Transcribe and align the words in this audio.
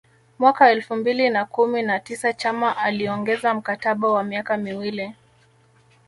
Mwaka 0.39 0.69
elfu 0.71 0.95
mbili 0.95 1.29
na 1.29 1.45
kumi 1.45 1.81
na 1.81 1.99
tisa 1.99 2.33
Chama 2.33 2.77
aliongeza 2.77 3.53
mkataba 3.53 4.09
wa 4.11 4.23
miaka 4.23 4.57
miwili 4.57 5.13